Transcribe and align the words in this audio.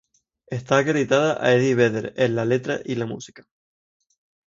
Está 0.57 0.73
acreditada 0.79 1.31
a 1.45 1.53
Eddie 1.53 1.75
Vedder 1.75 2.13
en 2.17 2.35
la 2.35 2.43
letra 2.43 2.79
y 2.83 2.95
la 2.95 3.05
música. 3.05 3.45